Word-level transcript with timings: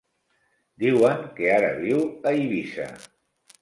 Diuen 0.85 1.23
que 1.37 1.53
ara 1.59 1.71
viu 1.85 2.05
a 2.11 2.37
Eivissa. 2.43 2.93